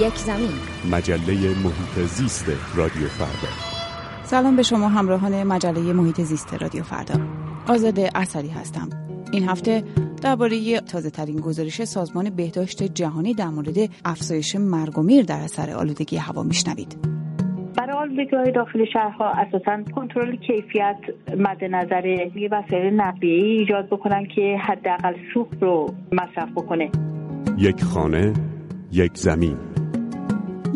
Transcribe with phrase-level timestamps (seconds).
[0.00, 0.48] یک زمین.
[0.92, 1.32] مجله
[1.64, 3.52] محیط زیست رادیو فردا.
[4.22, 7.14] سلام به شما همراهان مجله محیط زیست رادیو فردا.
[7.68, 8.88] آزاده اثری هستم.
[9.32, 9.82] این هفته
[10.22, 15.70] درباره تازه ترین گزارش سازمان بهداشت جهانی در مورد افزایش مرگ و میر در اثر
[15.70, 16.96] آلودگی هوا میشنوید.
[17.78, 20.98] برای آلودگی های داخل شهرها اساسا کنترل کیفیت
[21.36, 26.90] مد نظر یه وسایل نقلیه ایجاد بکنن که حداقل سوخت رو مصرف بکنه.
[27.58, 28.32] یک خانه
[28.92, 29.73] یک زمین.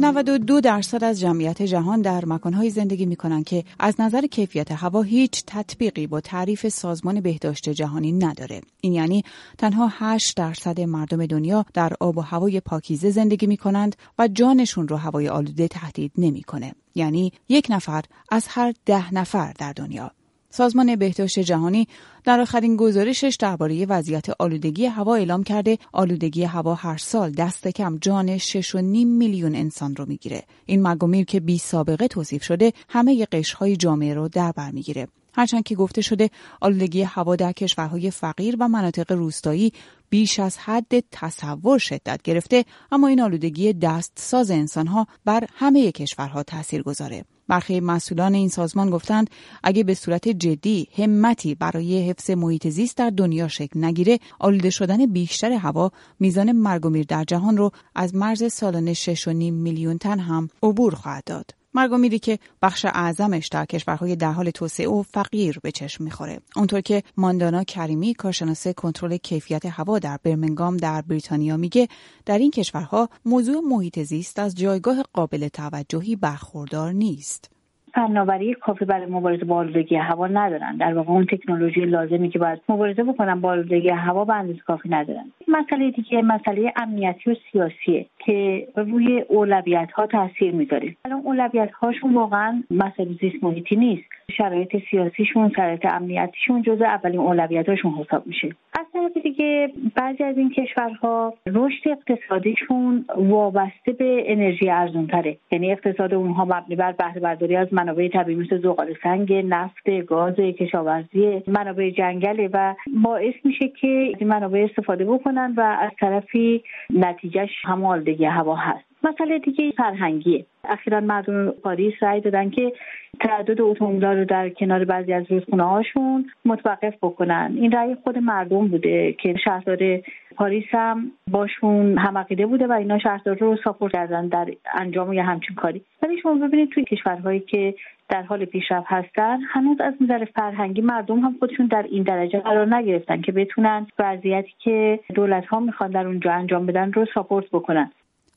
[0.01, 5.03] 92 درصد از جمعیت جهان در مکانهایی زندگی می کنند که از نظر کیفیت هوا
[5.03, 8.61] هیچ تطبیقی با تعریف سازمان بهداشت جهانی نداره.
[8.81, 9.25] این یعنی
[9.59, 14.89] تنها 8 درصد مردم دنیا در آب و هوای پاکیزه زندگی می کنند و جانشون
[14.89, 16.73] رو هوای آلوده تهدید نمی‌کنه.
[16.95, 20.11] یعنی یک نفر از هر ده نفر در دنیا.
[20.51, 21.89] سازمان بهداشت جهانی
[22.25, 27.99] در آخرین گزارشش درباره وضعیت آلودگی هوا اعلام کرده آلودگی هوا هر سال دست کم
[27.99, 28.75] جان 6.5
[29.05, 30.45] میلیون انسان رو می‌گیره.
[30.67, 35.09] این مگومیر که بی سابقه توصیف شده همه قشرهای جامعه رو در بر می‌گیره.
[35.35, 39.73] هرچند که گفته شده آلودگی هوا در کشورهای فقیر و مناطق روستایی
[40.11, 46.43] بیش از حد تصور شدت گرفته اما این آلودگی دست ساز انسانها بر همه کشورها
[46.43, 49.31] تاثیر گذاره برخی مسئولان این سازمان گفتند
[49.63, 55.07] اگه به صورت جدی همتی برای حفظ محیط زیست در دنیا شکل نگیره آلوده شدن
[55.07, 55.91] بیشتر هوا
[56.21, 60.95] میزان مرگ و میر در جهان رو از مرز سالانه 6.5 میلیون تن هم عبور
[60.95, 61.58] خواهد داد.
[61.79, 66.39] مرگ که بخش اعظمش در کشورهای در حال توسعه و فقیر به چشم می‌خوره.
[66.57, 71.89] اونطور که ماندانا کریمی کارشناس کنترل کیفیت هوا در برمنگام در بریتانیا میگه
[72.27, 77.51] در این کشورها موضوع محیط زیست از جایگاه قابل توجهی برخوردار نیست.
[77.95, 80.77] فناوری کافی برای مبارزه با آلودگی هوا ندارن.
[80.77, 84.89] در واقع اون تکنولوژی لازمی که باید مبارزه بکنن با آلودگی هوا به اندازه کافی
[84.89, 85.33] ندارن.
[85.49, 90.97] مسئله دیگه مسئله امنیتی و سیاسیه که روی اولویت ها تاثیر می‌ذاره.
[91.05, 94.09] الان اولویت هاشون واقعا مسئله زیست محیطی نیست.
[94.37, 98.49] شرایط سیاسیشون شرایط امنیتیشون جزء اولین اولویتاشون حساب میشه.
[98.79, 105.37] از طرف دیگه بعضی از این کشورها رشد اقتصادیشون وابسته به انرژی ارزونتره.
[105.53, 110.35] یعنی اقتصاد اونها مبنی بر بهره برداری از منابع طبیعی مثل زغال سنگ نفت گاز
[110.35, 113.87] کشاورزی منابع جنگله و باعث میشه که
[114.19, 115.38] این منابع استفاده بکنن.
[115.47, 118.85] و از طرفی نتیجهش هم آلودگی هوا هست.
[119.03, 120.47] مسئله دیگه فرهنگیه.
[120.65, 122.73] اخیرا مردم پاریس رأی دادن که
[123.21, 127.53] تعداد اتومبیل‌ها رو در کنار بعضی از رودخونه هاشون متوقف بکنن.
[127.57, 130.01] این رأی خود مردم بوده که شهردار
[130.37, 135.57] پاریس هم باشون همعقیده بوده و اینا شهردار رو ساپورت کردن در انجام یه همچین
[135.57, 135.83] کاری.
[136.03, 137.75] ولی شما ببینید توی کشورهایی که
[138.09, 142.75] در حال پیشرفت هستن هنوز از نظر فرهنگی مردم هم خودشون در این درجه قرار
[142.75, 147.91] نگرفتن که بتونن وضعیتی که دولت ها می‌خوان در اونجا انجام بدن رو ساپورت بکنن.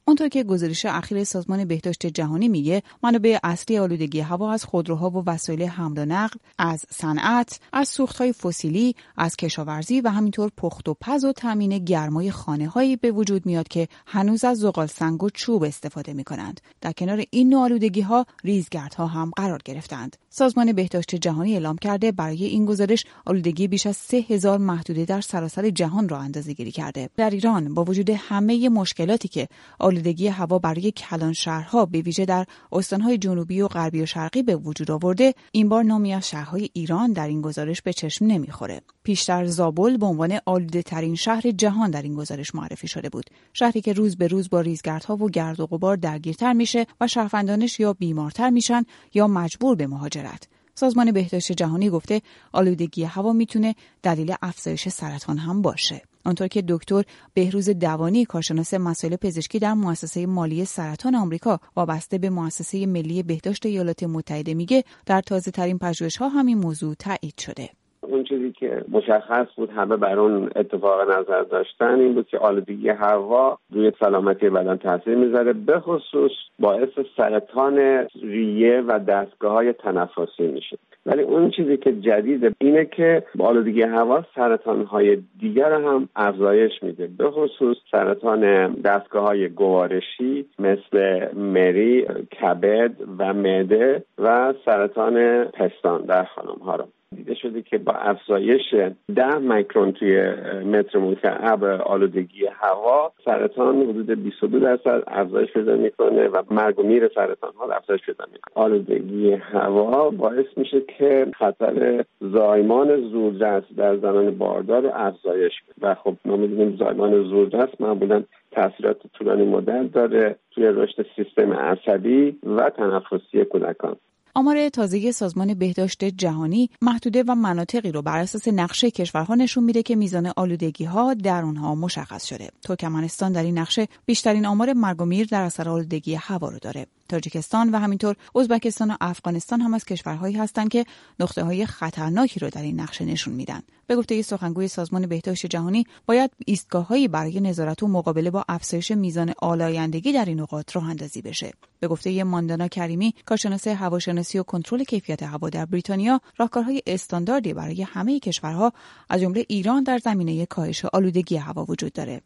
[0.06, 5.24] اونطور که گزارش اخیر سازمان بهداشت جهانی میگه منابع اصلی آلودگی هوا از خودروها و
[5.26, 10.96] وسایل حمل و نقل از صنعت از سوختهای فسیلی از کشاورزی و همینطور پخت و
[11.02, 15.30] پز و تامین گرمای خانه هایی به وجود میاد که هنوز از زغال سنگ و
[15.30, 16.62] چوب استفاده می کنند.
[16.82, 20.18] در کنار این نوع آلودگی ها ریزگردها هم قرار گرفتند.
[20.30, 25.22] سازمان بهداشت جهانی اعلام کرده برای این گزارش آلودگی بیش از سه هزار محدوده در
[25.22, 27.10] سراسر جهان را اندازه گیری کرده.
[27.18, 29.48] در ایران با وجود همه مشکلاتی که
[29.92, 34.56] آلودگی هوا برای کلان شهرها به ویژه در استانهای جنوبی و غربی و شرقی به
[34.56, 38.82] وجود آورده این بار نامی از شهرهای ایران در این گزارش به چشم نمی‌خوره.
[39.04, 43.26] پیشتر زابل به عنوان آلوده ترین شهر جهان در این گزارش معرفی شده بود.
[43.54, 47.80] شهری که روز به روز با ریزگردها و گرد و غبار درگیرتر میشه و شهروندانش
[47.80, 48.84] یا بیمارتر میشن
[49.14, 50.48] یا مجبور به مهاجرت.
[50.76, 52.22] سازمان بهداشت جهانی گفته
[52.52, 56.02] آلودگی هوا می‌تونه دلیل افزایش سرطان هم باشه.
[56.26, 57.04] آنطور که دکتر
[57.34, 63.66] بهروز دوانی کارشناس مسائل پزشکی در مؤسسه مالی سرطان آمریکا وابسته به مؤسسه ملی بهداشت
[63.66, 67.70] ایالات متحده میگه در تازه ترین پژوهش ها همین موضوع تایید شده.
[68.04, 72.90] اون چیزی که مشخص بود همه بر اون اتفاق نظر داشتن این بود که آلودگی
[72.90, 80.48] هوا روی سلامتی بدن تاثیر می‌ذاره به خصوص باعث سرطان ریه و دستگاه های تنفسی
[80.48, 80.78] میشه.
[81.06, 87.08] ولی اون چیزی که جدیده اینه که آلودگی هوا سرطان های دیگر هم افزایش میده.
[87.18, 92.06] به خصوص سرطان دستگاه های گوارشی مثل مری،
[92.42, 96.76] کبد و معده و سرطان پستان در خانم ها
[97.16, 98.76] دیده شده که با افزایش
[99.16, 100.30] ده میکرون توی
[100.66, 107.12] متر مکعب آلودگی هوا سرطان حدود 22 درصد افزایش پیدا می‌کنه و مرگ و میر
[107.16, 108.64] سرطان ها افزایش پیدا می‌کنه.
[108.64, 116.16] آلودگی هوا باعث میشه که خطر زایمان زودرس در زنان باردار رو افزایش و خب
[116.26, 123.46] ما می‌دونیم زایمان زودرس معمولا تاثیرات طولانی مدت داره توی رشد سیستم عصبی و تنفسی
[123.46, 123.96] کودکان.
[124.36, 129.84] آمار تازه سازمان بهداشت جهانی محدوده و مناطقی رو بر اساس نقشه کشورها نشون میده
[129.84, 132.50] که میزان آلودگی ها در اونها مشخص شده.
[132.62, 136.88] ترکمنستان در این نقشه بیشترین آمار مرگ و میر در اثر آلودگی هوا رو داره.
[137.12, 140.86] تاجیکستان و همینطور ازبکستان و افغانستان هم از کشورهایی هستند که
[141.20, 143.62] نقطه های خطرناکی رو در این نقشه نشون میدن.
[143.88, 149.34] به گفته سخنگوی سازمان بهداشت جهانی باید ایستگاههایی برای نظارت و مقابله با افزایش میزان
[149.42, 151.52] آلایندگی در این نقاط راه اندازی بشه.
[151.80, 157.82] به گفته ماندانا کریمی کارشناس هواشناسی و کنترل کیفیت هوا در بریتانیا راهکارهای استانداردی برای
[157.82, 158.74] همه کشورها
[159.10, 162.22] از جمله ایران در زمینه کاهش آلودگی هوا وجود داره.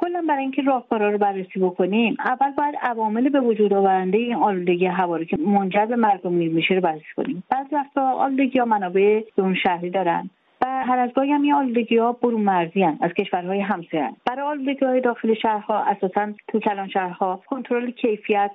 [0.00, 4.86] کلا برای اینکه راهکارا رو بررسی بکنیم اول باید عوامل به وجود آورنده این آلودگی
[4.86, 7.42] هوا رو که منجر به مرگ و میر میشه رو بررسی کنیم.
[7.50, 10.30] بعضی وقتا آلودگی ها منابع اون شهری دارن
[10.62, 14.84] و هر از گاهی هم این آلودگی ها برون مرزی از کشورهای همسایه برای آلودگی
[14.84, 18.52] های داخل شهرها اساسا تو کلان شهرها کنترل کیفیت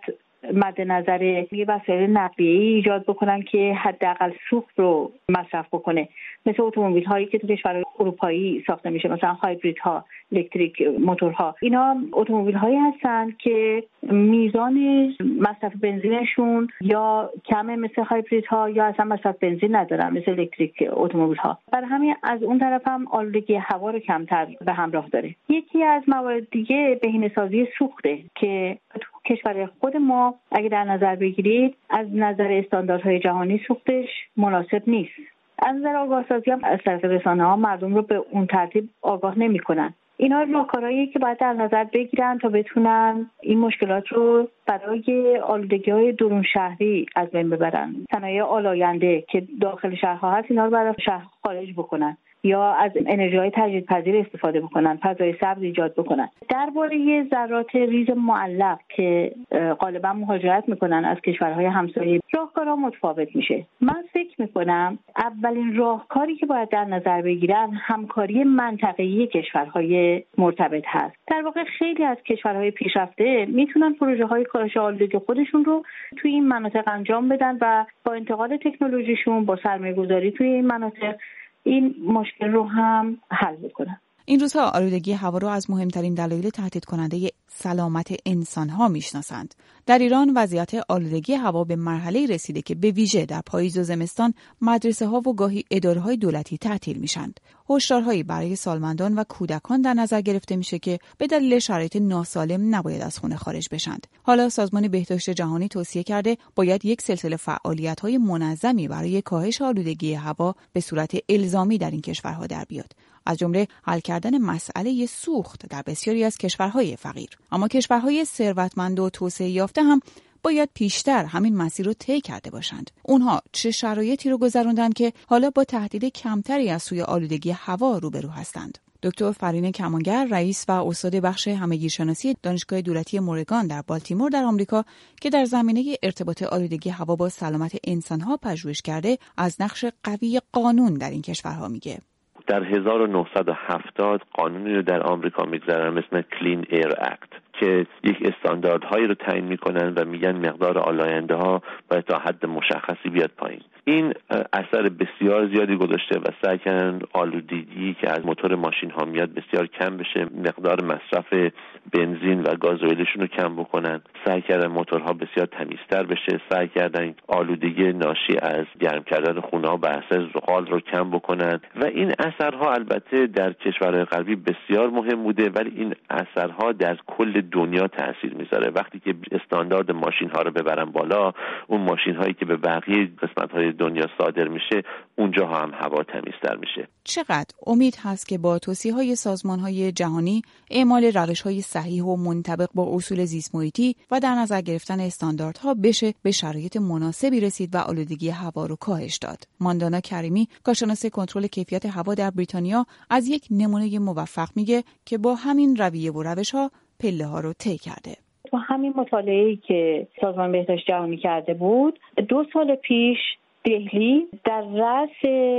[0.54, 6.10] مد نظر یه وسایل نقلیه ای ایجاد بکنن که حداقل سوخت رو مصرف بکنه.
[6.46, 11.96] مثل اتومبیل هایی که تو کشور اروپایی ساخته میشه مثلا هایبرید ها الکتریک موتورها اینا
[12.12, 15.08] اتومبیل هایی هستن که میزان
[15.40, 21.38] مصرف بنزینشون یا کم مثل هایبرید ها یا اصلا مصرف بنزین ندارن مثل الکتریک اتومبیل
[21.38, 25.36] ها برای همین از اون طرف هم آلودگی هوا رو کمتر به همراه داره.
[25.50, 28.78] یکی از موارد دیگه بهینه‌سازی سوخته که
[29.26, 35.14] کشور خود ما اگه در نظر بگیرید از نظر استانداردهای جهانی سوختش مناسب نیست.
[35.60, 39.40] از نظر آگاه سازی هم از طرف رسانه ها مردم رو به اون ترتیب آگاه
[39.40, 39.94] نمی‌کنن.
[40.18, 46.12] اینا راهکارهایی که باید در نظر بگیرن تا بتونن این مشکلات رو برای آلودگی های
[46.12, 47.96] درون شهری از بین ببرن.
[48.12, 52.18] صنایع آلاینده که داخل شهرها هست اینا رو برای شهر خارج بکنن.
[52.44, 56.30] یا از انرژی های تجدید پذیر استفاده بکنن فضای سبز ایجاد بکنن.
[56.50, 59.32] درباره ذرات ریز معلق که
[59.80, 63.66] غالبا مهاجرت می‌کنن از کشورهای همسایه راهکارها متفاوت میشه.
[63.82, 71.16] من فکر می‌کنم اولین راهکاری که باید در نظر بگیرن همکاری منطقه‌ای کشورهای مرتبط هست.
[71.28, 75.84] در واقع خیلی از کشورهای پیشرفته می‌تونن پروژه های کاهش آلودگی خودشون رو
[76.18, 81.16] توی این مناطق انجام بدن و با انتقال تکنولوژیشون با سرمایه گذاری توی این مناطق
[81.64, 86.86] این مشکل رو هم حل بکنن این روزها آلودگی هوا را از مهمترین دلایل تهدید
[86.86, 89.56] کننده سلامت انسان ها می‌شناسند.
[89.86, 94.34] در ایران وضعیت آلودگی هوا به مرحله رسیده که به ویژه در پاییز و زمستان
[94.62, 97.40] مدرسه ها و گاهی اداره های دولتی تعطیل میشند.
[97.70, 103.02] هشدارهایی برای سالمندان و کودکان در نظر گرفته میشه که به دلیل شرایط ناسالم نباید
[103.02, 104.08] از خونه خارج بشند.
[104.24, 110.14] حالا سازمان بهداشت جهانی توصیه کرده باید یک سلسله فعالیت های منظمی برای کاهش آلودگی
[110.14, 112.94] هوا به صورت الزامی در این کشورها در بیاد.
[113.26, 117.30] از جمله حل کردن مسئله سوخت در بسیاری از کشورهای فقیر.
[117.52, 120.00] اما کشورهای ثروتمند و توسعه یافته هم
[120.44, 122.92] باید پیشتر همین مسیر رو طی کرده باشند.
[123.04, 128.30] اونها چه شرایطی رو گذروندن که حالا با تهدید کمتری از سوی آلودگی هوا روبرو
[128.30, 128.78] هستند.
[129.04, 134.86] دکتر فرین کمانگر رئیس و استاد بخش همگیرشناسی دانشگاه دولتی مورگان در بالتیمور در آمریکا
[135.22, 140.94] که در زمینه ارتباط آلودگی هوا با سلامت انسانها پژوهش کرده از نقش قوی قانون
[140.94, 142.00] در این کشورها میگه.
[142.48, 149.14] در 1970 قانونی رو در آمریکا می‌گذارن مثل Clean Air Act که یک استانداردهایی رو
[149.14, 153.62] تعیین می‌کنن و میگن مقدار آلاینده ها باید تا حد مشخصی بیاد پایین.
[153.86, 154.14] این
[154.54, 159.68] اثر بسیار زیادی گذاشته و سعی کردن آلودگی که از موتور ماشین ها میاد بسیار
[159.68, 161.52] کم بشه مقدار مصرف
[161.94, 164.02] بنزین و گازوئیلشون رو کم بکنن.
[164.26, 169.78] سعی کردن موتورها بسیار تمیزتر بشه سعی کردن آلودگی ناشی از گرم کردن خونه ها
[169.78, 171.60] به اثر زغال رو کم بکنن.
[171.76, 177.42] و این اثرها البته در کشورهای غربی بسیار مهم بوده ولی این اثرها در کل
[177.52, 178.70] دنیا تاثیر می‌ذاره.
[178.70, 181.32] وقتی که استاندارد ماشین ها رو ببرن بالا
[181.68, 184.84] اون ماشین هایی که به بقیه قسمت های دنیا صادر میشه
[185.16, 186.88] اونجا هم هوا تمیزتر میشه.
[187.04, 192.16] چقدر؟ امید هست که با توصیه های سازمان های جهانی اعمال روش های صحیح و
[192.16, 197.76] منطبق با اصول زیست محیطی و در نظر گرفتن استانداردها بشه به شرایط مناسبی رسید
[197.76, 199.48] و آلودگی هوا رو کاهش داد.
[199.60, 205.36] ماندانا کریمی کارشناس کنترل کیفیت هوا در بریتانیا از یک نمونه موفق میگه که با
[205.36, 206.72] همین رویه و روش ها
[207.04, 208.16] پله ها رو طی کرده.
[208.52, 213.18] تو همین مطالعه که سازمان بهداشت جهانی کرده بود دو سال پیش
[213.64, 215.50] دهلی در رأس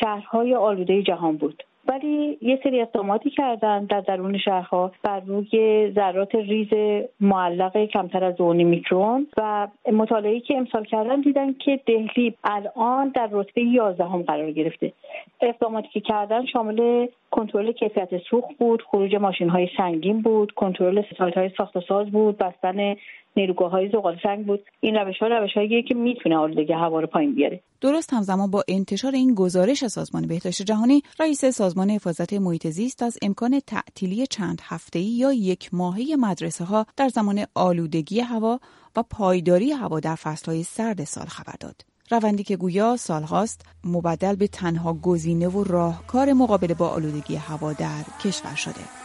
[0.00, 6.34] شهرهای آلوده جهان بود ولی یه سری اقداماتی کردن در درون شهرها بر روی ذرات
[6.34, 6.68] ریز
[7.20, 13.28] معلق کمتر از دو میکرون و مطالعه‌ای که امسال کردن دیدن که دهلی الان در
[13.32, 14.92] رتبه 11 هم قرار گرفته
[15.46, 21.34] اقداماتی که کردن شامل کنترل کیفیت سوخت بود خروج ماشین های سنگین بود کنترل سایت
[21.34, 22.94] های ساخت و ساز بود بستن
[23.36, 24.60] نیروگاه های زغال سنگ بود.
[24.80, 27.60] این روش ها روش هایی که می‌تونه آلودگی هوا رو پایین بیاره.
[27.80, 33.18] درست همزمان با انتشار این گزارش سازمان بهداشت جهانی رئیس سازمان حفاظت محیط زیست از
[33.22, 38.58] امکان تعطیلی چند هفته‌ای یا یک ماهه مدرسه ها در زمان آلودگی هوا
[38.96, 41.91] و پایداری هوا در فصلهای سرد سال خبر داد.
[42.12, 48.04] روندی که گویا سالهاست مبدل به تنها گزینه و راهکار مقابله با آلودگی هوا در
[48.24, 49.01] کشور شده.